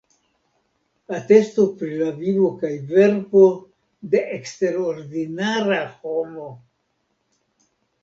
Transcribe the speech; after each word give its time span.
Atesto 1.17 1.65
pri 1.81 1.89
la 1.99 2.07
vivo 2.23 2.49
kaj 2.65 2.73
verko 2.93 3.45
de 4.17 4.25
eksterordinara 4.41 5.81
homo". 6.03 6.53